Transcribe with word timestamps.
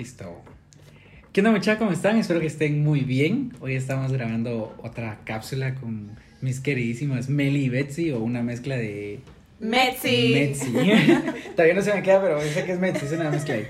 Listo. 0.00 0.34
¿Qué 1.30 1.42
onda 1.42 1.50
muchachos? 1.50 1.78
¿Cómo 1.78 1.92
están? 1.92 2.16
Espero 2.16 2.40
que 2.40 2.46
estén 2.46 2.82
muy 2.82 3.00
bien. 3.00 3.52
Hoy 3.60 3.74
estamos 3.74 4.10
grabando 4.10 4.74
otra 4.82 5.18
cápsula 5.26 5.74
con 5.74 6.12
mis 6.40 6.60
queridísimas 6.60 7.28
Meli 7.28 7.64
y 7.64 7.68
Betsy 7.68 8.10
o 8.10 8.20
una 8.20 8.42
mezcla 8.42 8.78
de... 8.78 9.20
Metzi. 9.58 10.32
Metzi. 10.32 10.72
Todavía 11.54 11.74
no 11.74 11.82
se 11.82 11.92
me 11.92 12.02
queda, 12.02 12.22
pero 12.22 12.40
sé 12.40 12.64
que 12.64 12.72
es 12.72 12.80
Metzi, 12.80 13.04
es 13.04 13.12
una 13.12 13.30
mezcla 13.30 13.56
ahí. 13.56 13.66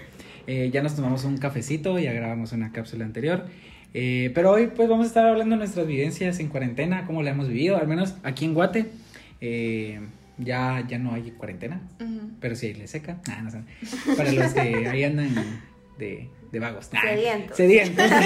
Eh, 0.47 0.71
ya 0.73 0.85
nos 0.85 0.95
tomamos 0.95 1.25
un 1.25 1.37
cafecito, 1.37 1.99
ya 1.99 2.13
grabamos 2.13 2.53
una 2.53 2.71
cápsula 2.71 3.05
anterior. 3.05 3.47
Eh, 3.93 4.31
pero 4.33 4.53
hoy 4.53 4.69
pues 4.69 4.89
vamos 4.89 5.07
a 5.07 5.09
estar 5.09 5.27
hablando 5.27 5.57
de 5.57 5.59
nuestras 5.59 5.89
vivencias 5.89 6.39
en 6.39 6.47
cuarentena, 6.47 7.07
cómo 7.07 7.25
la 7.25 7.31
hemos 7.33 7.49
vivido, 7.49 7.77
al 7.77 7.89
menos 7.89 8.15
aquí 8.23 8.45
en 8.45 8.55
Guate. 8.55 8.87
Eh, 9.41 9.99
ya, 10.39 10.87
ya 10.89 10.97
no 11.01 11.13
hay 11.13 11.33
cuarentena, 11.33 11.83
pero 12.41 12.55
sí 12.55 12.67
hay 12.67 12.75
le 12.75 12.87
seca. 12.87 13.19
Nah, 13.27 13.43
no 13.43 13.51
sé. 13.51 13.63
Para 14.17 14.31
los 14.31 14.55
que 14.55 14.87
ahí 14.87 15.03
andan 15.03 15.35
de, 16.01 16.29
de 16.51 16.59
vagos. 16.59 16.91
Nah, 16.93 17.03
Sedientos. 17.03 17.57
Sedientos. 17.57 18.11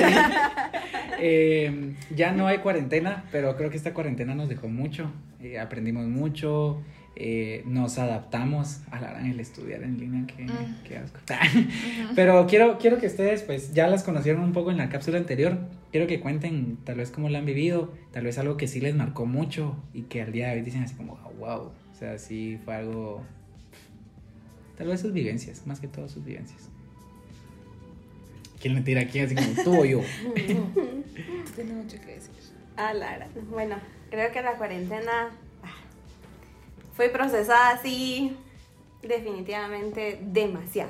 Eh, 1.26 1.94
ya 2.14 2.32
no 2.32 2.46
hay 2.48 2.58
cuarentena, 2.58 3.24
pero 3.30 3.56
creo 3.56 3.70
que 3.70 3.76
esta 3.76 3.94
cuarentena 3.94 4.34
nos 4.34 4.48
dejó 4.48 4.68
mucho. 4.68 5.10
Eh, 5.40 5.58
aprendimos 5.58 6.06
mucho. 6.06 6.82
eh, 7.16 7.62
nos 7.66 7.98
adaptamos 7.98 8.80
a 8.90 9.00
la 9.00 9.20
el 9.30 9.38
estudiar 9.38 9.84
en 9.84 9.96
línea, 9.98 10.26
que, 10.26 10.42
Mm. 10.42 10.82
que 10.82 10.96
asco. 10.98 11.20
Pero 12.16 12.44
quiero, 12.48 12.76
quiero 12.78 12.98
que 12.98 13.06
ustedes, 13.06 13.42
pues, 13.42 13.72
ya 13.72 13.86
las 13.86 14.02
conocieron 14.02 14.42
un 14.42 14.52
poco 14.52 14.72
en 14.72 14.78
la 14.78 14.88
cápsula 14.88 15.18
anterior. 15.18 15.58
Quiero 15.92 16.08
que 16.08 16.18
cuenten 16.18 16.76
tal 16.82 16.96
vez 16.96 17.12
cómo 17.12 17.28
la 17.28 17.38
han 17.38 17.46
vivido, 17.46 17.94
tal 18.10 18.24
vez 18.24 18.36
algo 18.38 18.56
que 18.56 18.66
sí 18.66 18.80
les 18.80 18.96
marcó 18.96 19.26
mucho 19.26 19.76
y 19.92 20.02
que 20.02 20.22
al 20.22 20.32
día 20.32 20.48
de 20.48 20.54
hoy 20.56 20.62
dicen 20.62 20.82
así 20.82 20.96
como, 20.96 21.16
"Ah, 21.22 21.30
wow. 21.38 21.60
O 21.92 21.94
sea, 21.96 22.18
sí 22.18 22.58
fue 22.64 22.74
algo. 22.74 23.22
Tal 24.76 24.88
vez 24.88 25.00
sus 25.00 25.12
vivencias, 25.12 25.64
más 25.68 25.78
que 25.78 25.86
todo 25.86 26.08
sus 26.08 26.24
vivencias. 26.24 26.68
¿Quién 28.64 28.76
me 28.76 28.80
tira 28.80 29.02
aquí 29.02 29.20
así 29.20 29.34
como 29.34 29.62
tú 29.62 29.80
o 29.82 29.84
yo? 29.84 30.00
Tiene 31.54 31.72
mucho 31.74 32.00
que 32.00 32.14
decir. 32.14 32.30
Ah, 32.78 32.94
Lara. 32.94 33.28
Bueno, 33.50 33.76
creo 34.08 34.32
que 34.32 34.40
la 34.40 34.54
cuarentena 34.54 35.28
ah, 35.62 35.76
fue 36.96 37.10
procesada 37.10 37.72
así 37.72 38.34
definitivamente 39.02 40.18
demasiado. 40.22 40.88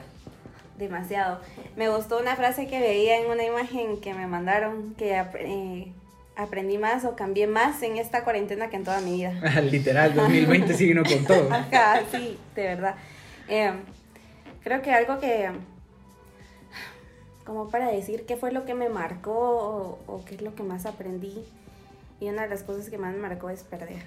Demasiado. 0.79 1.41
Me 1.75 1.89
gustó 1.89 2.21
una 2.21 2.37
frase 2.37 2.69
que 2.69 2.79
veía 2.79 3.19
en 3.19 3.29
una 3.29 3.43
imagen 3.43 4.01
que 4.01 4.15
me 4.15 4.29
mandaron 4.29 4.95
que 4.95 5.20
eh, 5.41 5.93
aprendí 6.37 6.79
más 6.79 7.05
o 7.05 7.17
cambié 7.17 7.48
más 7.48 7.83
en 7.83 7.97
esta 7.97 8.23
cuarentena 8.23 8.70
que 8.70 8.77
en 8.77 8.85
toda 8.85 9.01
mi 9.01 9.17
vida. 9.17 9.33
Literal, 9.63 10.15
2020 10.15 10.75
sí 10.75 10.87
vino 10.87 11.03
con 11.03 11.25
todo. 11.25 11.53
Ajá, 11.53 12.03
sí, 12.13 12.39
de 12.55 12.63
verdad. 12.63 12.95
Eh, 13.48 13.73
creo 14.63 14.81
que 14.81 14.93
algo 14.93 15.19
que, 15.19 15.51
como 17.45 17.69
para 17.70 17.89
decir 17.89 18.27
qué 18.27 18.37
fue 18.37 18.53
lo 18.53 18.64
que 18.64 18.75
me 18.75 18.89
marcó 18.89 19.33
o, 19.33 19.98
o 20.12 20.25
qué 20.25 20.37
es 20.37 20.42
lo 20.42 20.55
que 20.55 20.62
más 20.62 20.87
aprendí, 20.87 21.45
y 22.20 22.28
una 22.28 22.42
de 22.42 22.48
las 22.48 22.62
cosas 22.62 22.91
que 22.91 22.98
más 22.98 23.12
me 23.14 23.20
marcó 23.20 23.51
es 23.51 23.62
perder, 23.64 24.03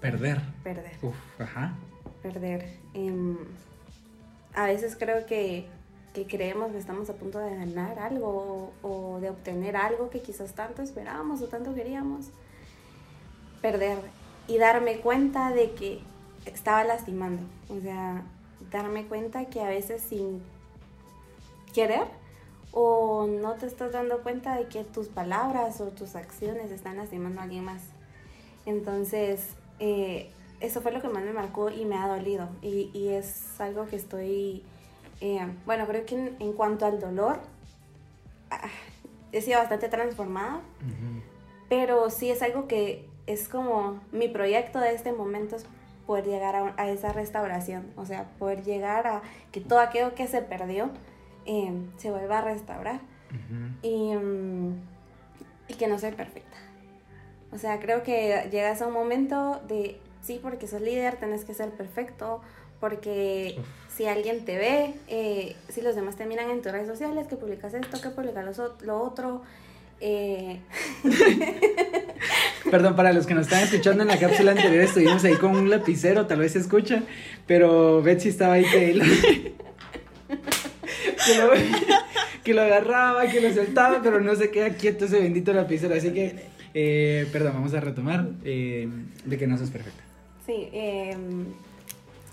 Perder. 0.00 0.40
perder, 0.62 0.98
Uf, 1.02 1.16
ajá. 1.38 1.74
perder. 2.22 2.80
Em, 2.94 3.36
a 4.54 4.66
veces 4.66 4.96
creo 4.98 5.26
que, 5.26 5.66
que 6.14 6.26
creemos 6.26 6.72
que 6.72 6.78
estamos 6.78 7.08
a 7.10 7.14
punto 7.14 7.38
de 7.38 7.54
ganar 7.56 7.98
algo 7.98 8.72
o, 8.82 8.88
o 8.88 9.20
de 9.20 9.30
obtener 9.30 9.76
algo 9.76 10.10
que 10.10 10.20
quizás 10.20 10.52
tanto 10.54 10.82
esperábamos 10.82 11.40
o 11.42 11.48
tanto 11.48 11.74
queríamos. 11.74 12.26
Perder 13.60 13.98
y 14.48 14.58
darme 14.58 14.98
cuenta 15.00 15.50
de 15.50 15.72
que 15.72 16.00
estaba 16.46 16.82
lastimando. 16.84 17.42
O 17.68 17.80
sea, 17.80 18.22
darme 18.72 19.06
cuenta 19.06 19.44
que 19.46 19.60
a 19.60 19.68
veces 19.68 20.02
sin 20.02 20.42
querer 21.72 22.02
o 22.72 23.26
no 23.26 23.54
te 23.54 23.66
estás 23.66 23.92
dando 23.92 24.22
cuenta 24.22 24.56
de 24.56 24.66
que 24.66 24.82
tus 24.82 25.08
palabras 25.08 25.80
o 25.80 25.88
tus 25.88 26.16
acciones 26.16 26.70
están 26.70 26.96
lastimando 26.96 27.40
a 27.40 27.44
alguien 27.44 27.64
más. 27.64 27.82
Entonces, 28.64 29.48
eh, 29.78 30.30
eso 30.60 30.80
fue 30.80 30.92
lo 30.92 31.02
que 31.02 31.08
más 31.08 31.22
me 31.22 31.32
marcó 31.32 31.70
y 31.70 31.84
me 31.84 31.96
ha 31.96 32.08
dolido. 32.08 32.48
Y, 32.62 32.90
y 32.94 33.08
es 33.08 33.60
algo 33.60 33.86
que 33.86 33.96
estoy, 33.96 34.64
eh, 35.20 35.46
bueno, 35.66 35.86
creo 35.86 36.06
que 36.06 36.14
en, 36.14 36.36
en 36.40 36.52
cuanto 36.54 36.86
al 36.86 36.98
dolor, 36.98 37.40
ah, 38.50 38.68
he 39.32 39.42
sido 39.42 39.58
bastante 39.58 39.88
transformada, 39.88 40.60
pero 41.68 42.10
sí 42.10 42.30
es 42.30 42.42
algo 42.42 42.68
que 42.68 43.08
es 43.26 43.48
como 43.48 44.00
mi 44.12 44.28
proyecto 44.28 44.78
de 44.78 44.94
este 44.94 45.12
momento 45.12 45.56
es 45.56 45.66
poder 46.06 46.26
llegar 46.26 46.56
a, 46.56 46.74
a 46.76 46.88
esa 46.90 47.12
restauración, 47.12 47.92
o 47.96 48.04
sea, 48.04 48.28
poder 48.38 48.62
llegar 48.62 49.06
a 49.06 49.22
que 49.52 49.60
todo 49.60 49.80
aquello 49.80 50.14
que 50.14 50.26
se 50.26 50.42
perdió 50.42 50.90
eh, 51.46 51.72
se 51.96 52.10
vuelva 52.10 52.38
a 52.38 52.42
restaurar 52.42 53.00
y, 53.82 54.14
mm, 54.14 54.74
y 55.68 55.74
que 55.74 55.86
no 55.86 55.98
soy 55.98 56.12
perfecta. 56.12 56.56
O 57.50 57.58
sea, 57.58 57.80
creo 57.80 58.02
que 58.02 58.48
llegas 58.50 58.82
a 58.82 58.86
un 58.86 58.94
momento 58.94 59.60
de, 59.68 59.98
sí, 60.22 60.38
porque 60.42 60.66
sos 60.66 60.80
líder, 60.80 61.16
tenés 61.16 61.44
que 61.44 61.54
ser 61.54 61.70
perfecto, 61.70 62.40
porque 62.80 63.56
Uf. 63.58 63.66
si 63.94 64.06
alguien 64.06 64.44
te 64.44 64.56
ve, 64.56 64.94
eh, 65.08 65.56
si 65.68 65.82
los 65.82 65.94
demás 65.94 66.16
te 66.16 66.26
miran 66.26 66.50
en 66.50 66.62
tus 66.62 66.72
redes 66.72 66.88
sociales, 66.88 67.26
que 67.28 67.36
publicas 67.36 67.74
esto, 67.74 68.00
que 68.00 68.08
publicas 68.10 68.56
lo, 68.56 68.74
lo 68.80 69.02
otro, 69.02 69.42
eh, 70.04 70.58
Perdón, 72.70 72.96
para 72.96 73.12
los 73.12 73.24
que 73.24 73.34
nos 73.34 73.46
están 73.46 73.62
escuchando 73.62 74.02
en 74.02 74.08
la 74.08 74.18
cápsula 74.18 74.50
anterior, 74.50 74.82
estuvimos 74.82 75.22
ahí 75.22 75.34
con 75.36 75.54
un 75.54 75.70
lapicero, 75.70 76.26
tal 76.26 76.40
vez 76.40 76.52
se 76.52 76.58
escucha, 76.58 77.02
pero 77.46 78.02
Betsy 78.02 78.30
estaba 78.30 78.54
ahí 78.54 78.64
que 78.64 79.54
que 81.26 81.38
lo, 81.38 81.50
que 82.44 82.54
lo 82.54 82.62
agarraba, 82.62 83.26
que 83.26 83.40
lo 83.40 83.52
soltaba, 83.52 84.00
pero 84.02 84.20
no 84.20 84.34
se 84.34 84.50
queda 84.50 84.70
quieto 84.70 85.04
ese 85.04 85.20
bendito 85.20 85.52
lapicero. 85.52 85.94
Así 85.94 86.12
que, 86.12 86.46
eh, 86.74 87.28
perdón, 87.32 87.54
vamos 87.54 87.74
a 87.74 87.80
retomar 87.80 88.28
eh, 88.44 88.88
de 89.24 89.38
que 89.38 89.46
no 89.46 89.58
sos 89.58 89.70
perfecta. 89.70 90.02
Sí, 90.46 90.68
eh, 90.72 91.16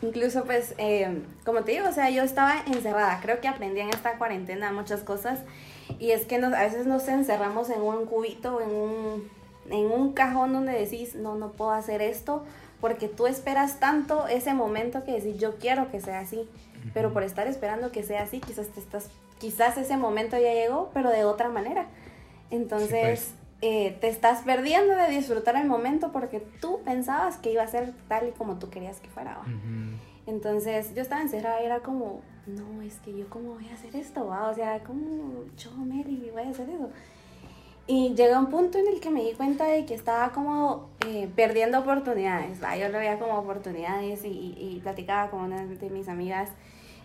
incluso 0.01 0.43
pues, 0.45 0.73
eh, 0.77 1.21
como 1.45 1.63
te 1.63 1.73
digo, 1.73 1.87
o 1.87 1.93
sea, 1.93 2.09
yo 2.09 2.23
estaba 2.23 2.63
encerrada. 2.65 3.19
Creo 3.21 3.39
que 3.39 3.47
aprendí 3.47 3.81
en 3.81 3.89
esta 3.89 4.17
cuarentena 4.17 4.71
muchas 4.71 5.01
cosas. 5.01 5.41
Y 5.99 6.11
es 6.11 6.25
que 6.25 6.39
nos, 6.39 6.53
a 6.53 6.63
veces 6.63 6.85
nos 6.85 7.07
encerramos 7.07 7.69
en 7.69 7.81
un 7.81 8.05
cubito, 8.05 8.61
en 8.61 8.69
un, 8.69 9.29
en 9.69 9.91
un 9.91 10.13
cajón 10.13 10.53
donde 10.53 10.73
decís, 10.73 11.15
no, 11.15 11.35
no 11.35 11.51
puedo 11.51 11.71
hacer 11.71 12.01
esto, 12.01 12.43
porque 12.79 13.07
tú 13.07 13.27
esperas 13.27 13.79
tanto 13.79 14.27
ese 14.27 14.53
momento 14.53 15.03
que 15.03 15.13
decís, 15.13 15.39
yo 15.39 15.57
quiero 15.57 15.91
que 15.91 15.99
sea 15.99 16.19
así. 16.19 16.47
Pero 16.93 17.13
por 17.13 17.23
estar 17.23 17.47
esperando 17.47 17.91
que 17.91 18.03
sea 18.03 18.23
así, 18.23 18.39
quizás 18.39 18.67
te 18.67 18.79
estás, 18.79 19.09
quizás 19.39 19.77
ese 19.77 19.97
momento 19.97 20.37
ya 20.37 20.53
llegó, 20.53 20.89
pero 20.93 21.09
de 21.09 21.25
otra 21.25 21.49
manera. 21.49 21.87
Entonces, 22.51 23.19
Sí, 23.19 23.35
eh, 23.61 23.97
te 23.99 24.07
estás 24.07 24.41
perdiendo 24.43 24.95
de 24.95 25.09
disfrutar 25.09 25.55
el 25.57 25.67
momento 25.67 26.11
porque 26.11 26.39
tú 26.61 26.79
pensabas 26.85 27.37
que 27.37 27.51
iba 27.51 27.61
a 27.63 27.67
ser 27.67 27.93
tal 28.07 28.29
y 28.29 28.31
como 28.31 28.55
tú 28.57 28.69
querías 28.69 28.99
que 28.99 29.09
fuera. 29.09 29.37
Entonces 30.27 30.93
yo 30.95 31.01
estaba 31.01 31.21
encerrada 31.21 31.61
y 31.61 31.65
era 31.65 31.79
como, 31.79 32.21
no, 32.45 32.81
es 32.81 32.95
que 32.99 33.17
yo 33.17 33.27
cómo 33.29 33.53
voy 33.55 33.67
a 33.69 33.73
hacer 33.73 33.95
esto, 33.95 34.27
¿va? 34.27 34.49
o 34.49 34.53
sea, 34.53 34.79
¿cómo 34.83 35.43
yo, 35.57 35.71
Mary, 35.71 36.29
voy 36.33 36.43
a 36.43 36.49
hacer 36.49 36.69
eso? 36.69 36.89
Y 37.87 38.13
llegó 38.13 38.37
un 38.37 38.47
punto 38.51 38.77
en 38.77 38.87
el 38.87 38.99
que 38.99 39.09
me 39.09 39.23
di 39.23 39.31
cuenta 39.33 39.65
de 39.65 39.85
que 39.85 39.95
estaba 39.95 40.31
como 40.31 40.89
eh, 41.07 41.27
perdiendo 41.35 41.79
oportunidades, 41.79 42.63
¿va? 42.63 42.77
yo 42.77 42.89
lo 42.89 42.99
veía 42.99 43.17
como 43.17 43.39
oportunidades 43.39 44.23
y, 44.23 44.27
y- 44.29 44.75
y 44.75 44.79
platicaba 44.81 45.31
con 45.31 45.41
una 45.41 45.65
de 45.65 45.89
mis 45.89 46.07
amigas 46.07 46.49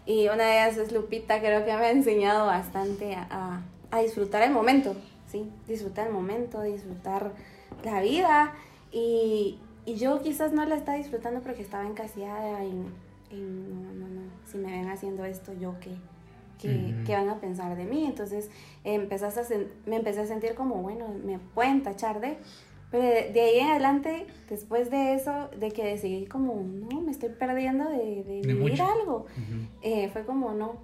y 0.06 0.28
una 0.28 0.44
de 0.44 0.52
ellas 0.64 0.76
es 0.76 0.92
Lupita, 0.92 1.40
creo 1.40 1.64
que 1.64 1.72
me 1.76 1.84
ha 1.86 1.90
enseñado 1.90 2.46
bastante 2.46 3.14
a, 3.14 3.26
a- 3.30 3.62
a 3.90 4.00
disfrutar 4.00 4.42
el 4.42 4.50
momento, 4.52 4.94
¿sí? 5.28 5.48
Disfrutar 5.68 6.08
el 6.08 6.12
momento, 6.12 6.60
disfrutar 6.62 7.32
la 7.84 8.00
vida 8.00 8.52
y, 8.92 9.58
y 9.86 9.94
yo 9.96 10.20
quizás 10.22 10.52
no 10.52 10.64
la 10.66 10.74
estaba 10.76 10.98
disfrutando 10.98 11.40
porque 11.40 11.62
estaba 11.62 11.86
encasillada 11.86 12.62
en, 12.64 12.86
en, 13.30 13.82
no, 13.84 13.92
no, 13.92 14.08
no, 14.08 14.22
si 14.50 14.58
me 14.58 14.72
ven 14.72 14.88
haciendo 14.88 15.24
esto, 15.24 15.52
yo 15.54 15.74
qué, 15.80 15.90
Ujú. 16.66 17.04
qué 17.04 17.12
van 17.14 17.28
a 17.28 17.40
pensar 17.40 17.76
de 17.76 17.84
mí. 17.84 18.04
Entonces 18.06 18.50
empezaste 18.84 19.40
a 19.40 19.58
me 19.86 19.96
empecé 19.96 20.20
a 20.22 20.26
sentir 20.26 20.54
como, 20.54 20.76
bueno, 20.76 21.06
me 21.24 21.38
pueden 21.38 21.82
tachar 21.82 22.20
de... 22.20 22.36
Pero 22.94 23.06
de, 23.08 23.32
de 23.32 23.40
ahí 23.40 23.58
en 23.58 23.66
adelante, 23.70 24.24
después 24.48 24.88
de 24.88 25.14
eso, 25.14 25.48
de 25.58 25.72
que 25.72 25.82
decidí 25.82 26.26
como, 26.26 26.62
no, 26.62 27.00
me 27.00 27.10
estoy 27.10 27.30
perdiendo 27.30 27.90
de, 27.90 28.22
de 28.22 28.22
De 28.22 28.40
vivir 28.54 28.56
mucho. 28.56 28.86
algo, 28.86 29.26
eh, 29.82 30.08
fue 30.12 30.24
como, 30.24 30.52
no, 30.52 30.76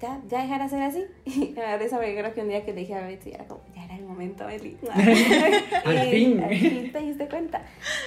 ya, 0.00 0.18
ya 0.30 0.40
dejar 0.40 0.62
de 0.62 0.68
ser 0.70 0.82
así. 0.82 1.04
Y 1.26 1.54
me 1.54 1.62
porque 1.90 2.16
creo 2.18 2.32
que 2.32 2.40
un 2.40 2.48
día 2.48 2.64
que 2.64 2.72
le 2.72 2.80
dije 2.80 2.94
a 2.94 3.06
Betsy, 3.06 3.32
era 3.32 3.44
como, 3.44 3.60
ya 3.76 3.84
era 3.84 3.96
el 3.96 4.04
momento, 4.06 4.48
Eli. 4.48 4.78
Al 5.84 6.08
Y 6.08 6.10
fin. 6.10 6.42
Al 6.42 6.56
fin 6.56 6.90
te 6.90 7.00
diste 7.00 7.28
cuenta. 7.28 7.60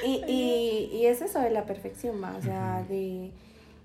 Y, 0.04 0.24
y, 0.28 0.98
y 0.98 1.06
es 1.06 1.22
eso 1.22 1.40
de 1.40 1.52
la 1.52 1.66
perfección, 1.66 2.20
¿va? 2.24 2.36
O 2.38 2.42
sea, 2.42 2.84
de... 2.90 3.30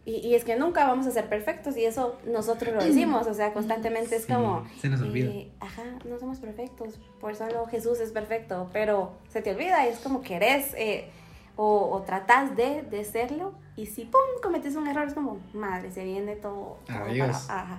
Y, 0.06 0.19
y 0.19 0.35
es 0.37 0.44
que 0.44 0.55
nunca 0.56 0.87
vamos 0.87 1.06
a 1.08 1.11
ser 1.11 1.29
perfectos 1.29 1.76
y 1.76 1.85
eso 1.85 2.17
nosotros 2.26 2.73
lo 2.75 2.82
decimos, 2.82 3.26
o 3.26 3.35
sea, 3.35 3.53
constantemente 3.53 4.14
es 4.17 4.23
Sí, 4.25 4.32
como... 4.32 4.64
se 4.81 4.88
nos 4.88 5.00
olvida. 5.03 5.29
eh, 5.31 5.50
ajá, 5.58 5.82
no 6.08 6.17
somos 6.20 6.38
perfectos, 6.38 6.94
por 7.20 7.35
solo 7.35 7.67
Jesús 7.67 7.99
es 7.99 8.12
perfecto, 8.12 8.70
pero 8.73 9.11
se 9.29 9.43
te 9.43 9.50
olvida 9.50 9.85
y 9.85 9.88
es 9.91 9.99
como 9.99 10.23
querés 10.23 10.73
eh, 10.76 11.11
o, 11.56 11.91
o 11.91 12.03
tratás 12.03 12.56
de, 12.56 12.82
de 12.82 13.05
serlo 13.05 13.53
y 13.76 13.87
si 13.87 14.05
pum, 14.05 14.20
cometes 14.44 14.76
un 14.76 14.87
error 14.87 15.08
es 15.08 15.14
como, 15.14 15.41
madre, 15.53 15.91
se 15.91 16.05
viene 16.05 16.37
todo. 16.37 16.79
todo 16.87 16.99
Adiós. 17.05 17.37
para- 17.49 17.62
ajá. 17.62 17.79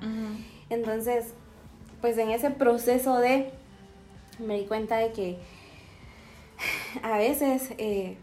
Entonces, 0.69 1.33
pues 2.01 2.17
en 2.17 2.29
ese 2.31 2.51
proceso 2.51 3.19
de, 3.19 3.51
me 4.45 4.59
di 4.59 4.65
cuenta 4.65 4.97
de 4.97 5.13
que 5.13 5.39
a 7.03 7.17
veces 7.17 7.69
eh, 7.77 8.17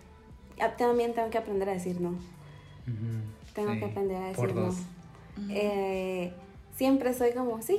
también 0.76 1.14
tengo 1.14 1.30
que 1.30 1.38
aprender 1.38 1.70
a 1.70 1.72
decir 1.72 2.02
no. 2.02 2.18
Tengo 3.54 3.72
Sí, 3.72 3.78
que 3.78 3.84
aprender 3.86 4.16
a 4.22 4.32
por 4.32 4.48
decir 4.48 4.54
no. 4.56 4.66
dos. 4.66 4.76
Eh, 5.50 6.32
siempre 6.76 7.14
soy 7.14 7.32
como, 7.32 7.60
sí, 7.62 7.78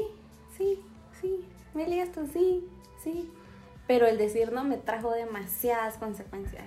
sí, 0.58 0.80
sí, 1.22 1.46
Meli, 1.74 2.00
esto 2.00 2.22
sí, 2.32 2.66
sí. 3.04 3.30
Pero 3.88 4.08
el 4.08 4.18
decir 4.18 4.52
no 4.52 4.64
me 4.64 4.78
trajo 4.78 5.12
demasiadas 5.12 5.96
consecuencias. 5.98 6.66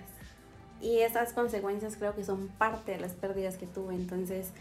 Y 0.81 0.99
esas 1.00 1.32
consecuencias 1.32 1.96
creo 1.96 2.14
que 2.14 2.22
son 2.25 2.49
parte 2.58 2.93
de 2.93 2.99
las 3.00 3.12
pérdidas 3.12 3.56
que 3.56 3.66
tuve. 3.66 3.94
Entonces, 3.94 4.52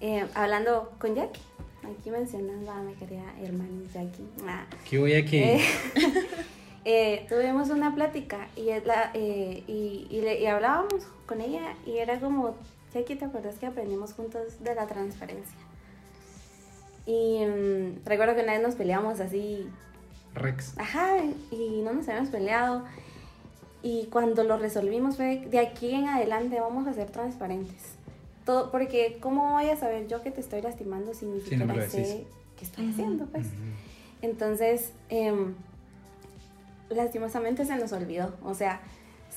eh, 0.00 0.26
hablando 0.34 0.92
con 0.98 1.14
Jackie, 1.14 1.42
aquí 1.84 2.10
mencionando 2.10 2.70
a 2.70 2.80
mi 2.80 2.94
querida 2.94 3.24
hermana 3.42 3.68
Jackie. 3.92 4.26
ah, 4.46 4.64
¿Qué 4.88 4.98
voy 4.98 5.12
aquí? 5.14 5.36
eh, 5.38 5.60
eh, 6.84 7.26
tuvimos 7.28 7.68
una 7.70 7.94
plática 7.94 8.48
y, 8.56 8.70
es 8.70 8.86
la- 8.86 9.10
eh, 9.14 9.62
y, 9.66 10.06
y 10.08 10.20
le- 10.22 10.40
y 10.40 10.46
hablábamos 10.46 11.06
con 11.26 11.40
ella 11.42 11.74
y 11.84 11.98
era 11.98 12.18
como, 12.20 12.54
Jackie, 12.92 13.16
¿te 13.16 13.24
acuerdas 13.24 13.56
que 13.56 13.66
aprendimos 13.66 14.12
juntos 14.12 14.62
de 14.62 14.74
la 14.74 14.86
transparencia? 14.86 15.58
Y 17.06 17.44
mm, 17.44 18.04
recuerdo 18.04 18.34
que 18.34 18.42
una 18.42 18.52
vez 18.52 18.62
nos 18.62 18.74
peleamos 18.74 19.20
así, 19.20 19.66
Rex. 20.34 20.78
ajá, 20.78 21.16
y 21.50 21.80
no 21.82 21.92
nos 21.92 22.08
habíamos 22.08 22.30
peleado. 22.30 22.84
Y 23.82 24.06
cuando 24.06 24.44
lo 24.44 24.58
resolvimos 24.58 25.16
fue, 25.16 25.46
de 25.46 25.58
aquí 25.60 25.94
en 25.94 26.08
adelante 26.08 26.60
vamos 26.60 26.86
a 26.86 26.92
ser 26.92 27.10
transparentes. 27.10 27.94
Todo, 28.44 28.70
porque 28.70 29.18
¿cómo 29.20 29.52
voy 29.52 29.68
a 29.70 29.76
saber 29.76 30.08
yo 30.08 30.22
que 30.22 30.30
te 30.30 30.40
estoy 30.40 30.62
lastimando 30.62 31.14
si 31.14 31.26
ni 31.26 31.38
no 31.38 31.40
siquiera 31.40 31.66
decís. 31.66 31.90
sé 31.90 32.26
qué 32.56 32.64
estoy 32.64 32.90
haciendo? 32.90 33.26
Pues. 33.26 33.46
Entonces, 34.22 34.92
em, 35.10 35.54
lastimosamente 36.90 37.64
se 37.64 37.76
nos 37.76 37.92
olvidó. 37.92 38.34
O 38.42 38.54
sea, 38.54 38.80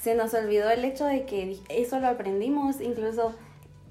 se 0.02 0.16
nos 0.16 0.34
olvidó 0.34 0.70
el 0.70 0.84
hecho 0.86 1.06
de 1.06 1.26
que 1.26 1.58
eso 1.70 2.00
lo 2.00 2.08
aprendimos. 2.08 2.82
Incluso 2.82 3.34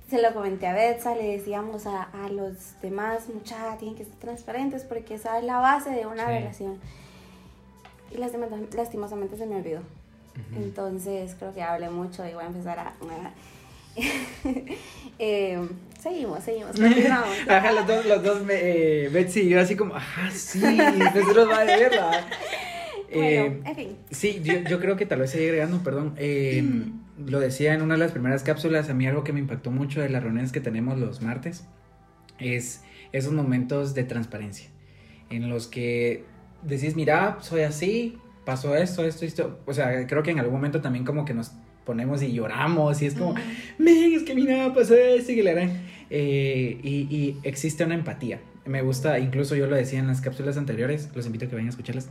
se 0.08 0.20
lo 0.20 0.32
comenté 0.34 0.66
a 0.66 0.72
Betsa, 0.74 1.14
le 1.14 1.36
decíamos 1.36 1.86
a, 1.86 2.02
a 2.02 2.28
los 2.30 2.80
demás, 2.82 3.28
muchachos, 3.32 3.78
tienen 3.78 3.96
que 3.96 4.04
ser 4.04 4.14
transparentes 4.14 4.82
porque 4.84 5.14
esa 5.14 5.38
es 5.38 5.44
la 5.44 5.58
base 5.58 5.90
de 5.90 6.06
una 6.06 6.26
Sí. 6.26 6.32
relación. 6.32 6.78
Y 8.12 8.16
lastima- 8.16 8.48
lastimosamente 8.74 9.36
se 9.36 9.46
me 9.46 9.56
olvidó. 9.56 9.80
Entonces, 10.56 11.34
creo 11.38 11.52
que 11.54 11.62
hablé 11.62 11.90
mucho 11.90 12.26
y 12.26 12.32
voy 12.34 12.44
a 12.44 12.46
empezar 12.48 12.78
a... 12.78 12.92
Em, 15.18 15.68
seguimos, 16.00 16.42
seguimos, 16.44 16.72
continuamos. 16.76 17.28
Ajá, 17.48 17.72
los 17.72 17.86
dos, 17.86 18.06
los 18.06 18.22
dos, 18.22 18.42
me, 18.44 18.54
eh, 18.54 19.08
Betsy 19.10 19.40
y 19.42 19.48
yo 19.50 19.60
así 19.60 19.76
como, 19.76 19.94
ajá, 19.96 20.30
sí, 20.30 20.60
nosotros 20.60 21.48
va 21.50 21.58
a 21.58 21.64
verla. 21.64 22.26
Bueno, 23.12 23.26
Eh, 23.26 23.60
en 23.64 23.74
fin. 23.76 23.88
Sí, 24.10 24.40
yo, 24.44 24.54
yo 24.68 24.80
creo 24.80 24.96
que 24.96 25.06
tal 25.06 25.20
vez 25.20 25.30
seguí 25.30 25.46
agregando, 25.46 25.82
perdón. 25.82 26.14
eh, 26.16 26.64
lo 27.26 27.38
decía 27.40 27.74
en 27.74 27.82
una 27.82 27.94
de 27.94 28.00
las 28.00 28.12
primeras 28.12 28.42
cápsulas, 28.42 28.88
a 28.88 28.94
mí 28.94 29.06
algo 29.06 29.24
que 29.24 29.32
me 29.32 29.40
impactó 29.40 29.70
mucho 29.70 30.00
de 30.00 30.08
las 30.08 30.22
reuniones 30.22 30.52
que 30.52 30.60
tenemos 30.60 30.98
los 30.98 31.20
martes 31.20 31.66
es 32.38 32.82
esos 33.12 33.32
momentos 33.32 33.92
de 33.94 34.04
transparencia 34.04 34.68
en 35.28 35.48
los 35.50 35.66
que 35.66 36.24
decís, 36.62 36.96
mira, 36.96 37.36
soy 37.40 37.62
así, 37.62 38.16
pasó 38.46 38.74
esto, 38.76 39.04
esto, 39.04 39.24
esto. 39.24 39.60
O 39.66 39.74
sea, 39.74 40.06
creo 40.06 40.22
que 40.22 40.30
en 40.30 40.38
algún 40.38 40.54
momento 40.54 40.80
también 40.80 41.04
como 41.04 41.24
que 41.24 41.34
nos 41.34 41.52
ponemos 41.84 42.22
y 42.22 42.32
lloramos 42.32 43.02
y 43.02 43.06
es 43.06 43.14
como, 43.14 43.34
men, 43.78 44.14
es 44.14 44.22
que 44.22 44.34
mira, 44.34 44.72
pasó 44.72 44.94
esto 44.94 45.32
y 45.32 45.36
que 45.36 45.42
le 45.42 45.50
harán. 45.50 45.70
Eh, 46.08 46.78
y, 46.82 46.90
y 47.14 47.36
existe 47.42 47.84
una 47.84 47.94
empatía. 47.94 48.40
Me 48.64 48.82
gusta, 48.82 49.18
incluso 49.18 49.54
yo 49.56 49.66
lo 49.66 49.76
decía 49.76 49.98
en 49.98 50.06
las 50.06 50.20
cápsulas 50.20 50.56
anteriores, 50.56 51.10
los 51.14 51.26
invito 51.26 51.44
a 51.44 51.48
que 51.48 51.54
vayan 51.54 51.68
a 51.68 51.70
escucharlas 51.70 52.08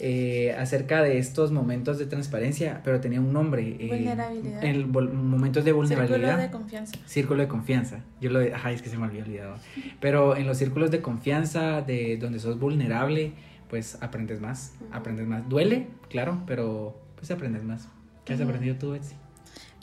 eh, 0.00 0.54
acerca 0.58 1.02
de 1.02 1.18
estos 1.18 1.52
momentos 1.52 1.98
de 1.98 2.06
transparencia, 2.06 2.80
pero 2.84 3.00
tenía 3.00 3.20
un 3.20 3.32
nombre. 3.32 3.76
eh, 3.78 3.88
Vulnerabilidad. 3.88 4.64
el 4.64 4.86
momentos 4.86 5.64
de 5.64 5.72
vulnerabilidad. 5.72 6.18
Círculo 6.38 6.42
de 6.42 6.50
confianza. 6.50 6.98
Círculo 7.06 7.42
de 7.42 7.48
confianza. 7.48 7.98
Yo 8.20 8.30
lo, 8.30 8.40
ajá, 8.54 8.72
es 8.72 8.82
que 8.82 8.88
se 8.88 8.98
me 8.98 9.06
había 9.06 9.22
olvidado. 9.22 9.56
Pero 10.00 10.36
en 10.36 10.46
los 10.46 10.58
círculos 10.58 10.90
de 10.90 11.00
confianza, 11.00 11.80
de 11.82 12.16
donde 12.16 12.38
sos 12.40 12.58
vulnerable, 12.58 13.32
pues 13.68 13.98
aprendes 14.00 14.40
más, 14.40 14.74
Ujú. 14.80 14.94
aprendes 14.94 15.26
más. 15.26 15.48
Duele, 15.48 15.86
claro, 16.10 16.42
pero 16.46 16.98
pues 17.16 17.30
aprendes 17.30 17.64
más. 17.64 17.88
¿Qué 18.24 18.34
has 18.34 18.40
Ujú. 18.40 18.48
aprendido 18.48 18.76
tú, 18.76 18.90
Betsy? 18.92 19.14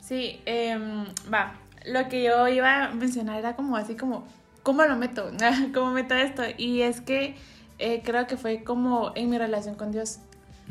Sí, 0.02 0.40
em, 0.46 1.04
va. 1.32 1.54
Lo 1.86 2.08
que 2.08 2.22
yo 2.22 2.46
iba 2.48 2.84
a 2.84 2.94
mencionar 2.94 3.38
era 3.38 3.56
como 3.56 3.76
así 3.76 3.96
como, 3.96 4.26
¿cómo 4.62 4.84
lo 4.84 4.96
meto? 4.96 5.30
¿Cómo 5.74 5.90
meto 5.92 6.14
esto? 6.14 6.42
Y 6.56 6.82
es 6.82 7.00
que 7.00 7.34
eh, 7.82 8.02
creo 8.04 8.26
que 8.26 8.36
fue 8.36 8.64
como 8.64 9.12
en 9.14 9.28
mi 9.28 9.38
relación 9.38 9.74
con 9.74 9.92
Dios. 9.92 10.18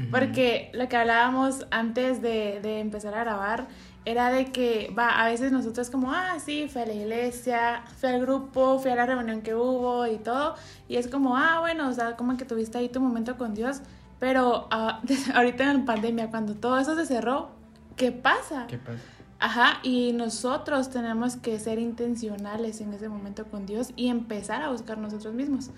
Porque 0.09 0.71
lo 0.73 0.89
que 0.89 0.97
hablábamos 0.97 1.67
antes 1.69 2.23
de, 2.23 2.59
de 2.61 2.79
empezar 2.79 3.13
a 3.13 3.19
grabar 3.19 3.67
era 4.03 4.31
de 4.31 4.45
que, 4.45 4.91
va, 4.97 5.21
a 5.21 5.27
veces 5.27 5.51
nosotros 5.51 5.89
como, 5.89 6.11
ah, 6.11 6.37
sí, 6.43 6.67
fui 6.67 6.81
a 6.81 6.85
la 6.87 6.93
iglesia, 6.93 7.83
fui 7.97 8.09
al 8.09 8.21
grupo, 8.21 8.79
fui 8.79 8.89
a 8.89 8.95
la 8.95 9.05
reunión 9.05 9.41
que 9.41 9.53
hubo 9.53 10.07
y 10.07 10.17
todo, 10.17 10.55
y 10.87 10.95
es 10.95 11.07
como, 11.07 11.37
ah, 11.37 11.59
bueno, 11.59 11.87
o 11.87 11.93
sea, 11.93 12.15
como 12.15 12.35
que 12.35 12.45
tuviste 12.45 12.79
ahí 12.79 12.89
tu 12.89 12.99
momento 12.99 13.37
con 13.37 13.53
Dios, 13.53 13.81
pero 14.19 14.67
ah, 14.71 15.01
ahorita 15.35 15.69
en 15.69 15.85
pandemia, 15.85 16.31
cuando 16.31 16.55
todo 16.55 16.79
eso 16.79 16.95
se 16.95 17.05
cerró, 17.05 17.51
¿qué 17.95 18.11
pasa? 18.11 18.65
¿Qué 18.67 18.79
pasa? 18.79 18.99
Ajá, 19.43 19.79
y 19.81 20.13
nosotros 20.13 20.91
tenemos 20.91 21.35
que 21.35 21.57
ser 21.57 21.79
intencionales 21.79 22.79
en 22.79 22.93
ese 22.93 23.09
momento 23.09 23.45
con 23.45 23.65
Dios 23.65 23.89
y 23.95 24.09
empezar 24.09 24.61
a 24.61 24.69
buscar 24.69 24.99
nosotros 24.99 25.33
mismos. 25.33 25.71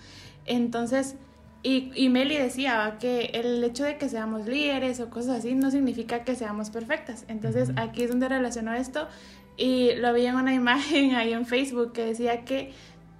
Entonces, 0.45 1.15
y, 1.63 1.93
y 1.95 2.09
Meli 2.09 2.35
decía 2.35 2.77
¿va? 2.77 2.97
que 2.97 3.27
el 3.33 3.63
hecho 3.63 3.85
de 3.85 3.97
que 3.97 4.09
seamos 4.09 4.47
líderes 4.47 4.99
o 4.99 5.09
cosas 5.09 5.39
así 5.39 5.55
no 5.55 5.71
significa 5.71 6.25
que 6.25 6.35
seamos 6.35 6.71
perfectas. 6.71 7.23
Entonces, 7.29 7.71
aquí 7.77 8.03
es 8.03 8.09
donde 8.09 8.27
relaciono 8.27 8.73
esto 8.73 9.07
y 9.55 9.95
lo 9.95 10.11
vi 10.11 10.25
en 10.25 10.35
una 10.35 10.53
imagen 10.63 11.15
ahí 11.15 11.31
en 11.31 11.45
Facebook 11.45 11.93
que 11.93 12.03
decía 12.03 12.43
que 12.43 12.73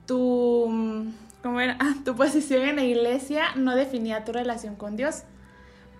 tu, 0.05 0.67
mm, 0.69 1.13
¿cómo 1.41 1.61
era? 1.61 1.77
Ah, 1.79 1.95
tu 2.03 2.17
posición 2.17 2.63
en 2.63 2.75
la 2.75 2.83
iglesia 2.83 3.55
no 3.55 3.77
definía 3.77 4.25
tu 4.25 4.33
relación 4.33 4.75
con 4.75 4.97
Dios. 4.97 5.23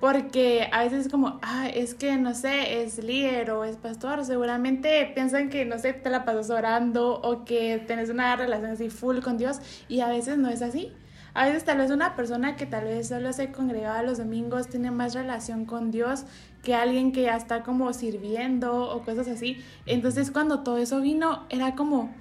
Porque 0.04 0.68
a 0.74 0.84
veces 0.84 1.06
es 1.06 1.10
como, 1.10 1.40
ah, 1.44 1.70
es 1.70 1.94
que 1.94 2.18
no 2.18 2.34
sé, 2.34 2.84
es 2.84 3.02
líder 3.02 3.52
o 3.52 3.64
es 3.64 3.78
pastor, 3.78 4.26
seguramente 4.26 5.10
piensan 5.16 5.50
que, 5.50 5.64
no 5.64 5.80
sé, 5.80 5.94
te 5.94 6.10
la 6.10 6.26
pasas 6.26 6.50
orando 6.50 7.22
o 7.22 7.46
que 7.46 7.82
tenés 7.88 8.10
una 8.10 8.36
relación 8.36 8.72
así 8.72 8.90
full 8.90 9.20
con 9.20 9.38
Dios 9.38 9.62
y 9.88 10.02
a 10.02 10.10
veces 10.10 10.38
no 10.38 10.50
es 10.50 10.62
así. 10.62 10.92
A 11.34 11.46
veces 11.46 11.64
tal 11.64 11.78
vez 11.78 11.90
una 11.90 12.18
persona 12.18 12.58
que 12.58 12.66
tal 12.66 12.84
vez 12.84 13.08
solo 13.08 13.32
se 13.32 13.54
congregaba 13.54 14.04
los 14.04 14.18
domingos 14.18 14.68
tiene 14.68 14.92
más 14.92 15.14
relación 15.14 15.64
con 15.64 15.90
Dios 15.90 16.26
que 16.64 16.76
alguien 16.76 17.14
que 17.14 17.22
ya 17.22 17.38
está 17.38 17.64
como 17.64 17.94
sirviendo 17.94 18.90
o 18.94 19.04
cosas 19.04 19.30
así. 19.30 19.64
Entonces 19.86 20.32
cuando 20.32 20.64
todo 20.64 20.80
eso 20.80 21.00
vino 21.00 21.46
era 21.50 21.76
como, 21.76 22.14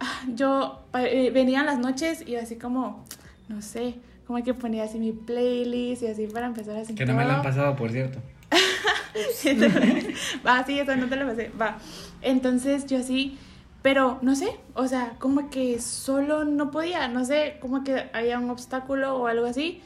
ah, 0.00 0.24
yo 0.34 0.86
eh, 0.94 1.30
venían 1.32 1.66
las 1.66 1.78
noches 1.78 2.26
y 2.26 2.34
así 2.34 2.56
como, 2.56 3.04
no 3.46 3.62
sé, 3.62 4.00
como 4.26 4.42
que 4.42 4.54
ponía 4.54 4.84
así 4.84 4.98
mi 4.98 5.12
playlist 5.12 6.02
y 6.02 6.06
así 6.06 6.26
para 6.26 6.46
empezar 6.46 6.76
a 6.76 6.84
sentir 6.84 6.96
Que 6.96 7.06
no 7.12 7.16
me 7.18 7.24
la 7.24 7.36
han 7.36 7.42
pasado, 7.42 7.74
por 7.76 7.90
cierto. 7.90 8.18
va, 10.46 10.64
sí, 10.64 10.78
eso 10.78 10.96
no 10.96 11.06
te 11.08 11.16
lo 11.16 11.26
pasé, 11.26 11.50
va. 11.60 11.78
Entonces 12.20 12.86
yo 12.86 12.98
así, 12.98 13.38
pero 13.82 14.18
no 14.22 14.34
sé, 14.36 14.48
o 14.74 14.86
sea, 14.86 15.14
como 15.18 15.50
que 15.50 15.80
solo 15.80 16.44
no 16.44 16.70
podía, 16.70 17.08
no 17.08 17.24
sé, 17.24 17.56
como 17.60 17.84
que 17.84 18.10
había 18.12 18.38
un 18.38 18.50
obstáculo 18.50 19.16
o 19.16 19.26
algo 19.26 19.46
así. 19.46 19.82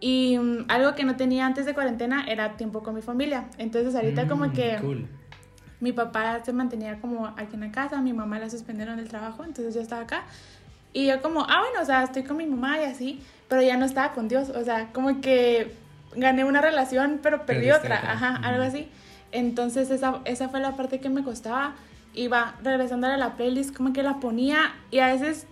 Y 0.00 0.36
mm, 0.38 0.64
algo 0.68 0.94
que 0.94 1.04
no 1.04 1.16
tenía 1.16 1.46
antes 1.46 1.66
de 1.66 1.74
cuarentena 1.74 2.24
era 2.28 2.56
tiempo 2.56 2.82
con 2.82 2.94
mi 2.94 3.02
familia. 3.02 3.46
Entonces 3.58 3.94
ahorita 3.94 4.26
como 4.26 4.46
Mm, 4.46 4.52
que 4.52 4.76
Cool. 4.80 5.06
mi 5.80 5.92
papá 5.92 6.42
se 6.44 6.52
mantenía 6.52 7.00
como 7.00 7.26
aquí 7.28 7.54
en 7.54 7.60
la 7.60 7.70
casa, 7.70 8.00
mi 8.00 8.12
mamá 8.12 8.38
la 8.38 8.50
suspendieron 8.50 8.96
del 8.96 9.08
trabajo, 9.08 9.44
entonces 9.44 9.74
yo 9.74 9.80
estaba 9.80 10.02
acá. 10.02 10.24
Y 10.92 11.06
yo 11.06 11.22
como, 11.22 11.40
ah, 11.42 11.60
bueno, 11.60 11.82
o 11.82 11.84
sea, 11.84 12.02
estoy 12.02 12.22
con 12.22 12.36
mi 12.36 12.46
mamá 12.46 12.80
y 12.80 12.84
así, 12.84 13.22
pero 13.48 13.62
ya 13.62 13.76
no 13.76 13.84
estaba 13.84 14.12
con 14.12 14.28
Dios, 14.28 14.50
o 14.50 14.64
sea, 14.64 14.88
como 14.92 15.20
que 15.20 15.74
gané 16.14 16.44
una 16.44 16.60
relación, 16.60 17.20
pero 17.22 17.46
perdí 17.46 17.66
Perdiste 17.66 17.86
otra, 17.86 17.98
otra. 17.98 18.12
ajá, 18.12 18.40
algo 18.42 18.62
así. 18.62 18.88
Entonces 19.32 19.90
esa, 19.90 20.20
esa 20.24 20.48
fue 20.48 20.60
la 20.60 20.76
parte 20.76 21.00
que 21.00 21.08
me 21.08 21.24
costaba. 21.24 21.74
Iba 22.14 22.54
regresando 22.62 23.06
a 23.06 23.16
la 23.16 23.36
playlist, 23.36 23.74
como 23.74 23.94
que 23.94 24.02
la 24.02 24.20
ponía 24.20 24.74
y 24.90 24.98
a 24.98 25.06
veces 25.06 25.46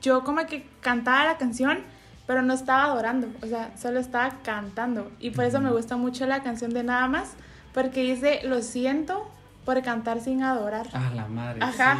yo 0.00 0.24
como 0.24 0.46
que 0.46 0.66
cantaba 0.80 1.24
la 1.24 1.36
canción, 1.36 1.80
pero 2.26 2.42
no 2.42 2.54
estaba 2.54 2.84
adorando, 2.84 3.28
o 3.42 3.46
sea, 3.46 3.76
solo 3.76 4.00
estaba 4.00 4.30
cantando. 4.42 5.10
Y 5.20 5.30
por 5.30 5.44
eso 5.44 5.60
me 5.60 5.70
gusta 5.70 5.96
mucho 5.96 6.26
la 6.26 6.42
canción 6.42 6.72
de 6.72 6.82
Nada 6.82 7.08
más, 7.08 7.34
porque 7.74 8.02
dice, 8.02 8.40
lo 8.44 8.62
siento 8.62 9.30
por 9.64 9.82
cantar 9.82 10.20
sin 10.20 10.42
adorar. 10.42 10.86
Ah, 10.94 11.10
la 11.14 11.26
madre. 11.26 11.58
Ajá. 11.62 11.98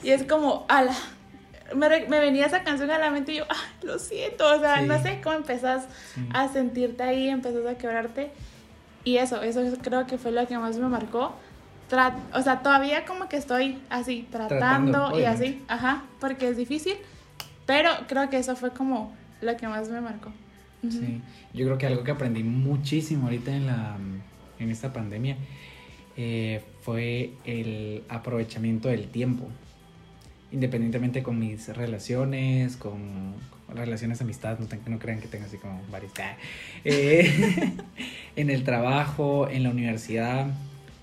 sí. 0.00 0.08
Y 0.08 0.10
es 0.12 0.22
como, 0.24 0.64
ala. 0.68 0.94
Me, 1.74 1.88
re- 1.88 2.06
me 2.08 2.18
venía 2.20 2.46
esa 2.46 2.62
canción 2.64 2.90
a 2.90 2.98
la 2.98 3.10
mente 3.10 3.32
y 3.32 3.36
yo, 3.38 3.44
ah, 3.48 3.54
lo 3.82 3.98
siento. 3.98 4.46
O 4.56 4.60
sea, 4.60 4.80
Sí. 4.80 4.86
no 4.86 5.02
sé 5.02 5.20
cómo 5.22 5.36
empezás 5.36 5.86
Sí. 6.14 6.20
a 6.32 6.48
sentirte 6.48 7.02
ahí, 7.02 7.28
empezás 7.28 7.66
a 7.66 7.76
quebrarte. 7.76 8.30
Y 9.04 9.16
eso, 9.18 9.42
eso 9.42 9.60
creo 9.82 10.06
que 10.06 10.18
fue 10.18 10.32
lo 10.32 10.46
que 10.46 10.56
más 10.58 10.78
me 10.78 10.88
marcó. 10.88 11.34
Tra- 11.90 12.16
o 12.34 12.42
sea, 12.42 12.60
todavía 12.62 13.04
como 13.06 13.28
que 13.28 13.36
estoy 13.36 13.78
así, 13.90 14.26
tratando, 14.30 14.58
Tratando, 14.92 15.20
y 15.20 15.24
así, 15.24 15.62
ajá, 15.68 16.04
porque 16.20 16.48
es 16.48 16.56
difícil. 16.56 16.94
Pero 17.66 17.90
creo 18.08 18.28
que 18.30 18.38
eso 18.38 18.56
fue 18.56 18.70
como 18.70 19.14
lo 19.40 19.56
que 19.56 19.68
más 19.68 19.88
me 19.88 20.00
marcó. 20.00 20.30
Sí, 20.82 21.20
yo 21.54 21.66
creo 21.66 21.76
que 21.78 21.86
algo 21.86 22.04
que 22.04 22.10
aprendí 22.12 22.42
muchísimo 22.44 23.24
ahorita 23.24 23.50
en, 23.50 23.66
la, 23.66 23.96
en 24.58 24.70
esta 24.70 24.92
pandemia 24.92 25.36
eh, 26.16 26.62
fue 26.82 27.32
el 27.44 28.04
aprovechamiento 28.08 28.88
del 28.88 29.08
tiempo. 29.08 29.48
Independientemente 30.50 31.22
con 31.22 31.38
mis 31.38 31.68
relaciones, 31.76 32.76
con, 32.76 33.34
relaciones 33.74 34.18
de 34.18 34.24
amistad, 34.24 34.58
no, 34.58 34.66
no 34.86 34.98
crean 34.98 35.20
que 35.20 35.28
tengo 35.28 35.44
así 35.44 35.58
como 35.58 35.80
varias. 35.90 36.12
Ah, 36.20 36.36
eh, 36.84 37.74
en 38.36 38.50
el 38.50 38.64
trabajo, 38.64 39.48
en 39.48 39.62
la 39.62 39.70
universidad, 39.70 40.46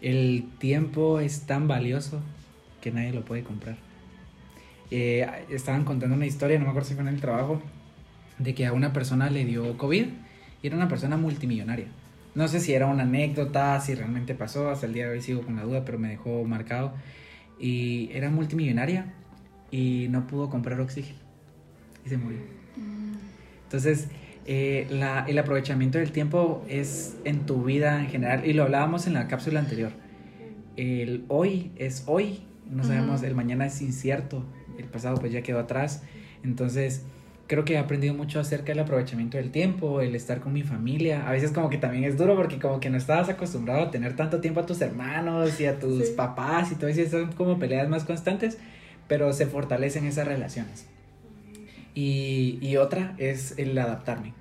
el 0.02 0.46
tiempo 0.60 1.20
es 1.20 1.42
tan 1.42 1.68
valioso 1.68 2.22
que 2.82 2.92
nadie 2.92 3.14
lo 3.14 3.24
puede 3.24 3.44
comprar. 3.44 3.78
Eh, 4.92 5.28
estaban 5.50 5.84
contando 5.84 6.16
una 6.16 6.26
historia, 6.26 6.58
no 6.58 6.66
me 6.66 6.70
acuerdo 6.70 6.90
si 6.90 6.96
fue 6.96 7.04
en 7.04 7.10
el 7.10 7.22
trabajo, 7.22 7.62
de 8.38 8.54
que 8.54 8.66
a 8.66 8.74
una 8.74 8.94
persona 8.94 9.30
le 9.30 9.46
dio 9.46 9.78
COVID 9.78 10.06
y 10.62 10.68
era 10.68 10.76
una 10.76 10.88
persona 10.88 11.18
multimillonaria. 11.18 11.88
No 12.34 12.48
sé 12.48 12.60
si 12.60 12.74
era 12.74 12.88
una 12.88 13.04
anécdota, 13.04 13.80
si 13.80 13.96
realmente 13.96 14.36
pasó, 14.36 14.70
hasta 14.70 14.86
el 14.88 14.94
día 14.94 15.06
de 15.06 15.14
hoy 15.14 15.22
sigo 15.22 15.42
con 15.42 15.56
la 15.56 15.64
duda, 15.64 15.86
pero 15.86 15.98
me 15.98 16.10
dejó 16.10 16.44
marcado. 16.44 16.94
Y 17.60 18.10
era 18.12 18.30
multimillonaria 18.30 19.14
y 19.76 20.08
no 20.10 20.26
pudo 20.26 20.50
comprar 20.50 20.80
oxígeno. 20.80 21.20
Y 22.06 22.10
se 22.10 22.18
murió. 22.18 22.40
Entonces, 23.64 24.08
eh, 24.46 24.88
la, 24.90 25.26
el 25.28 25.38
aprovechamiento 25.38 25.98
del 25.98 26.14
tiempo 26.14 26.64
es 26.70 27.18
en 27.26 27.46
tu 27.46 27.66
vida 27.66 28.00
en 28.00 28.08
general, 28.08 28.46
y 28.46 28.54
lo 28.54 28.64
hablábamos 28.64 29.06
en 29.06 29.16
la 29.16 29.28
cápsula 29.28 29.60
anterior. 29.60 29.92
El 30.78 31.26
hoy 31.28 31.72
es 31.76 32.04
hoy, 32.06 32.44
no 32.72 32.86
sabemos, 32.86 33.22
el 33.24 33.36
mañana 33.36 33.66
es 33.66 33.82
incierto, 33.82 34.46
el 34.78 34.86
pasado 34.86 35.18
pues 35.18 35.34
ya 35.34 35.42
quedó 35.42 35.60
atrás. 35.60 36.04
Entonces, 36.42 37.04
creo 37.48 37.66
que 37.66 37.74
he 37.74 37.78
aprendido 37.78 38.14
mucho 38.14 38.40
acerca 38.40 38.68
del 38.68 38.80
aprovechamiento 38.80 39.38
del 39.38 39.52
tiempo, 39.52 40.00
el 40.00 40.16
estar 40.16 40.40
con 40.40 40.54
mi 40.54 40.64
familia. 40.64 41.28
A 41.28 41.34
veces 41.34 41.52
como 41.52 41.70
que 41.70 41.78
también 41.78 42.06
es 42.06 42.18
duro 42.18 42.38
porque 42.38 42.60
como 42.60 42.80
que 42.80 42.90
no 42.90 42.98
estabas 42.98 43.28
acostumbrado 43.28 43.84
a 43.84 43.92
tener 43.92 44.16
tanto 44.16 44.40
tiempo 44.40 44.62
a 44.62 44.66
tus 44.66 44.80
hermanos 44.80 45.60
y 45.60 45.66
a 45.66 45.80
tus 45.80 46.10
papás 46.12 46.72
y 46.72 46.76
todo 46.76 46.88
eso, 46.88 47.10
son 47.10 47.34
como 47.34 47.60
peleas 47.60 47.90
más 47.90 48.06
constantes, 48.06 48.58
pero 49.08 49.34
se 49.34 49.46
fortalecen 49.46 50.06
esas 50.06 50.28
relaciones. 50.28 50.86
Y, 51.94 52.58
y 52.62 52.78
otra 52.78 53.16
es 53.18 53.58
el 53.58 53.78
adaptarme. 53.78 54.34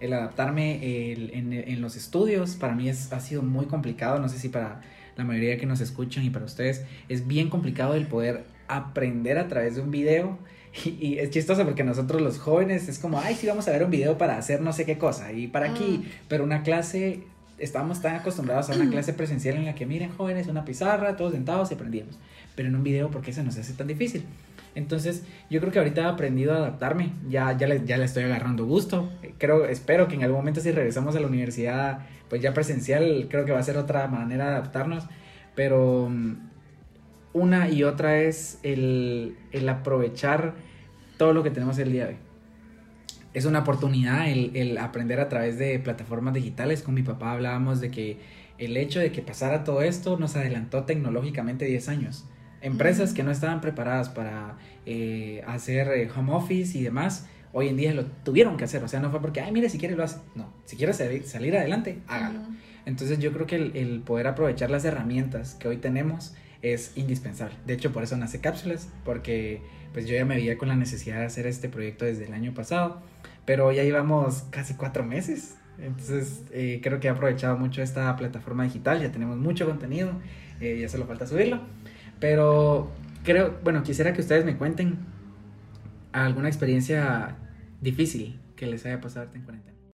El 0.00 0.12
adaptarme 0.12 1.12
en, 1.12 1.52
en, 1.52 1.80
los 1.80 1.96
estudios 1.96 2.56
para 2.56 2.74
mí 2.74 2.88
es, 2.88 3.12
ha 3.12 3.20
sido 3.20 3.42
muy 3.42 3.66
complicado, 3.66 4.18
no 4.18 4.28
sé 4.28 4.38
si 4.38 4.48
para 4.48 4.82
la 5.16 5.24
mayoría 5.24 5.56
que 5.56 5.66
nos 5.66 5.80
escuchan 5.80 6.24
y 6.24 6.30
para 6.30 6.44
ustedes 6.44 6.84
es 7.08 7.26
bien 7.26 7.48
complicado 7.48 7.94
el 7.94 8.06
poder 8.06 8.44
aprender 8.68 9.38
a 9.38 9.48
través 9.48 9.76
de 9.76 9.82
un 9.82 9.90
video 9.90 10.38
y, 10.84 11.18
es 11.18 11.30
chistoso 11.30 11.64
porque 11.64 11.84
nosotros 11.84 12.20
los 12.20 12.38
jóvenes 12.38 12.88
es 12.88 12.98
como, 12.98 13.20
ay, 13.20 13.34
sí, 13.34 13.46
vamos 13.46 13.68
a 13.68 13.70
ver 13.70 13.84
un 13.84 13.90
video 13.90 14.18
para 14.18 14.36
hacer 14.36 14.60
no 14.60 14.72
sé 14.72 14.84
qué 14.84 14.98
cosa 14.98 15.32
y 15.32 15.46
para 15.46 15.70
aquí, 15.70 16.04
ah. 16.04 16.24
pero 16.28 16.44
una 16.44 16.62
clase, 16.62 17.22
estábamos 17.58 18.00
tan 18.00 18.16
acostumbrados 18.16 18.70
a 18.70 18.74
una 18.74 18.90
clase 18.90 19.12
presencial 19.12 19.56
en 19.56 19.66
la 19.66 19.74
que, 19.74 19.86
miren, 19.86 20.10
jóvenes, 20.10 20.48
una 20.48 20.64
pizarra, 20.64 21.16
todos 21.16 21.32
sentados 21.32 21.70
y 21.70 21.74
aprendíamos, 21.74 22.18
pero 22.54 22.68
en 22.68 22.74
un 22.74 22.82
video, 22.82 23.10
¿por 23.10 23.22
qué 23.22 23.32
se 23.32 23.42
nos 23.42 23.56
hace 23.56 23.72
tan 23.74 23.86
difícil? 23.86 24.24
Entonces, 24.74 25.22
yo 25.50 25.60
creo 25.60 25.72
que 25.72 25.78
ahorita 25.78 26.02
he 26.02 26.04
aprendido 26.04 26.52
a 26.52 26.56
adaptarme, 26.56 27.12
ya, 27.28 27.56
ya, 27.56 27.66
le, 27.66 27.84
ya 27.84 27.96
le 27.96 28.04
estoy 28.04 28.24
agarrando 28.24 28.66
gusto, 28.66 29.08
creo, 29.38 29.66
espero 29.66 30.08
que 30.08 30.16
en 30.16 30.24
algún 30.24 30.38
momento 30.38 30.60
si 30.60 30.72
regresamos 30.72 31.14
a 31.14 31.20
la 31.20 31.28
universidad, 31.28 32.00
pues 32.28 32.42
ya 32.42 32.52
presencial, 32.52 33.26
creo 33.30 33.44
que 33.44 33.52
va 33.52 33.60
a 33.60 33.62
ser 33.62 33.76
otra 33.76 34.08
manera 34.08 34.46
de 34.46 34.50
adaptarnos, 34.52 35.04
pero 35.54 36.08
mm, 36.10 36.34
una 37.34 37.68
y 37.68 37.84
otra 37.84 38.18
es 38.18 38.58
el, 38.62 39.36
aprovechar 39.68 40.54
todo 41.18 41.32
lo 41.32 41.42
que 41.42 41.50
tenemos 41.50 41.78
el 41.78 41.92
día 41.92 42.06
de 42.06 42.10
hoy. 42.10 42.16
Es 43.34 43.44
una 43.46 43.58
oportunidad 43.58 44.28
el, 44.28 44.78
aprender 44.78 45.18
a 45.18 45.28
través 45.28 45.58
de 45.58 45.78
plataformas 45.80 46.34
digitales. 46.34 46.82
Con 46.82 46.94
mi 46.94 47.02
papá 47.02 47.32
hablábamos 47.32 47.80
de 47.80 47.90
que 47.90 48.18
el 48.58 48.76
hecho 48.76 49.00
de 49.00 49.10
que 49.10 49.22
pasara 49.22 49.64
todo 49.64 49.82
esto 49.82 50.16
nos 50.16 50.36
adelantó 50.36 50.84
tecnológicamente 50.84 51.64
10 51.64 51.88
años. 51.88 52.24
Empresas 52.60 53.12
que 53.12 53.24
no 53.24 53.32
estaban 53.32 53.60
preparadas 53.60 54.08
para 54.08 54.56
eh, 54.86 55.42
hacer 55.48 55.88
eh, 55.88 56.08
home 56.16 56.32
office 56.32 56.78
y 56.78 56.82
demás, 56.82 57.26
hoy 57.52 57.68
en 57.68 57.76
día 57.76 57.92
lo 57.92 58.06
tuvieron 58.06 58.56
que 58.56 58.64
hacer. 58.64 58.84
O 58.84 58.88
sea, 58.88 59.00
no 59.00 59.10
fue 59.10 59.20
porque, 59.20 59.40
ay, 59.40 59.50
mire, 59.50 59.68
si 59.68 59.78
quiere 59.78 59.96
lo 59.96 60.04
hace. 60.04 60.20
No, 60.36 60.52
si 60.64 60.76
quiere 60.76 60.92
salir, 60.92 61.56
adelante, 61.56 61.98
hágalo. 62.06 62.38
Entonces 62.86 63.18
yo 63.18 63.32
creo 63.32 63.46
que 63.48 63.56
el, 63.56 64.02
poder 64.06 64.28
aprovechar 64.28 64.70
las 64.70 64.84
herramientas 64.84 65.54
que 65.54 65.66
hoy 65.66 65.78
tenemos 65.78 66.34
es 66.64 66.92
indispensable. 66.96 67.54
De 67.66 67.74
hecho, 67.74 67.92
por 67.92 68.02
eso 68.02 68.16
nace 68.16 68.40
Cápsulas, 68.40 68.88
porque 69.04 69.62
pues 69.92 70.06
yo 70.06 70.14
ya 70.14 70.24
me 70.24 70.34
veía 70.34 70.56
con 70.56 70.68
la 70.68 70.76
necesidad 70.76 71.18
de 71.18 71.26
hacer 71.26 71.46
este 71.46 71.68
proyecto 71.68 72.06
desde 72.06 72.24
el 72.24 72.32
año 72.32 72.54
pasado, 72.54 73.02
pero 73.44 73.70
ya 73.70 73.84
llevamos 73.84 74.44
casi 74.50 74.74
cuatro 74.74 75.04
meses. 75.04 75.56
Entonces 75.78 76.42
eh, 76.52 76.80
creo 76.82 77.00
que 77.00 77.08
he 77.08 77.10
aprovechado 77.10 77.58
mucho 77.58 77.82
esta 77.82 78.16
plataforma 78.16 78.64
digital, 78.64 79.02
ya 79.02 79.12
tenemos 79.12 79.36
mucho 79.36 79.66
contenido, 79.66 80.12
eh, 80.60 80.78
ya 80.80 80.88
solo 80.88 81.06
falta 81.06 81.26
subirlo, 81.26 81.60
pero 82.18 82.90
creo, 83.24 83.58
bueno, 83.62 83.82
quisiera 83.82 84.12
que 84.12 84.20
ustedes 84.20 84.44
me 84.44 84.56
cuenten 84.56 84.98
alguna 86.12 86.48
experiencia 86.48 87.36
difícil 87.80 88.40
que 88.56 88.66
les 88.66 88.86
haya 88.86 89.00
pasado 89.00 89.28
en 89.34 89.42
cuarentena. 89.42 89.73